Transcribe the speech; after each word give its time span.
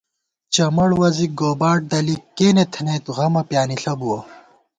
چمڑ 0.53 0.89
وَزِک 0.99 1.31
گوباٹ 1.39 1.79
دَلِک 1.91 2.21
کېنے 2.37 2.63
تھنَئیت 2.73 3.05
غمہ 3.15 3.41
پیانِݪہ 3.49 3.93
بُوَہ 3.99 4.19